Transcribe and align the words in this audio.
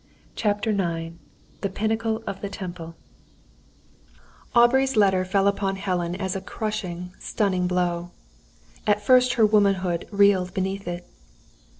CHAPTER 0.35 0.71
IX 0.71 1.17
THE 1.61 1.69
PINNACLE 1.69 2.23
OF 2.25 2.41
THE 2.41 2.49
TEMPLE 2.49 2.95
Aubrey's 4.55 4.97
letter 4.97 5.23
fell 5.23 5.47
upon 5.47 5.75
Helen 5.75 6.15
as 6.15 6.35
a 6.35 6.41
crushing, 6.41 7.13
stunning 7.19 7.67
blow. 7.67 8.09
At 8.87 9.03
first 9.05 9.33
her 9.35 9.45
womanhood 9.45 10.07
reeled 10.09 10.55
beneath 10.55 10.87
it. 10.87 11.05